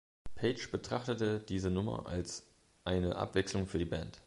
[0.33, 2.47] Page betrachtete diese Nummer als
[2.85, 4.19] „eine Abwechslung für die Band“.